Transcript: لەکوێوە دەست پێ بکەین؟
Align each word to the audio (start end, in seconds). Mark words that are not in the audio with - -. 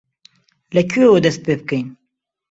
لەکوێوە 0.75 1.19
دەست 1.25 1.39
پێ 1.45 1.53
بکەین؟ 1.59 1.87